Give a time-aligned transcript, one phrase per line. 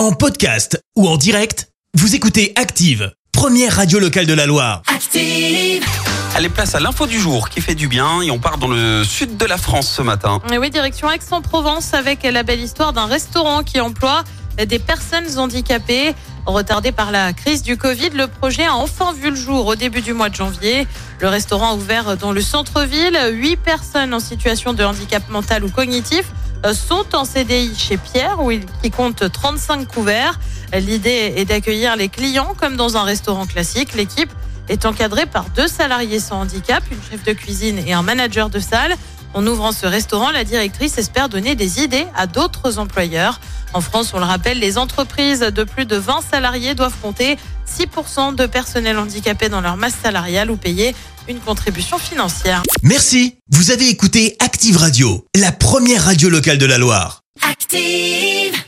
[0.00, 4.80] En podcast ou en direct, vous écoutez Active, première radio locale de la Loire.
[4.86, 5.84] Active.
[6.34, 9.04] Allez, place à l'info du jour qui fait du bien et on part dans le
[9.04, 10.40] sud de la France ce matin.
[10.50, 14.24] Et oui, direction Aix-en-Provence avec la belle histoire d'un restaurant qui emploie
[14.56, 16.14] des personnes handicapées.
[16.46, 20.00] Retardé par la crise du Covid, le projet a enfin vu le jour au début
[20.00, 20.86] du mois de janvier.
[21.20, 23.18] Le restaurant ouvert dans le centre-ville.
[23.32, 26.24] Huit personnes en situation de handicap mental ou cognitif
[26.64, 30.40] euh, sont en CDI chez Pierre, où il qui compte 35 couverts.
[30.72, 33.94] L'idée est d'accueillir les clients comme dans un restaurant classique.
[33.94, 34.30] L'équipe
[34.68, 38.60] est encadrée par deux salariés sans handicap, une chef de cuisine et un manager de
[38.60, 38.94] salle.
[39.32, 43.40] En ouvrant ce restaurant, la directrice espère donner des idées à d'autres employeurs.
[43.72, 47.36] En France, on le rappelle, les entreprises de plus de 20 salariés doivent compter
[47.68, 50.94] 6% de personnel handicapé dans leur masse salariale ou payer
[51.28, 52.62] une contribution financière.
[52.82, 57.22] Merci, vous avez écouté Active Radio, la première radio locale de la Loire.
[57.48, 58.60] Active.